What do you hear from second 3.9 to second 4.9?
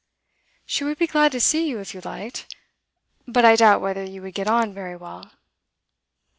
you would get on